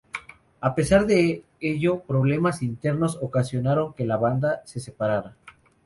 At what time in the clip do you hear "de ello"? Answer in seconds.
1.05-1.99